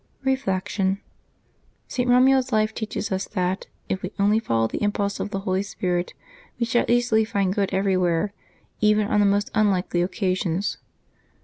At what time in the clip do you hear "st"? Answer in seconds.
1.87-2.09